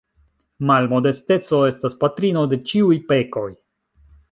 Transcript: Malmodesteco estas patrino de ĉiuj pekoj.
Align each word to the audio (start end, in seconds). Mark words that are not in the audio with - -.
Malmodesteco 0.69 1.59
estas 1.73 1.97
patrino 2.05 2.45
de 2.55 2.61
ĉiuj 2.73 2.99
pekoj. 3.15 3.47